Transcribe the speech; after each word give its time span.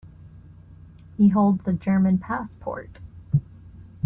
He 1.15 1.29
holds 1.29 1.61
a 1.67 1.73
German 1.73 2.17
passport. 2.17 2.89